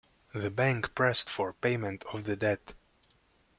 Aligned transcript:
The 0.33 0.49
bank 0.49 0.95
pressed 0.95 1.29
for 1.29 1.53
payment 1.53 2.05
of 2.11 2.23
the 2.23 2.35
debt. 2.35 2.73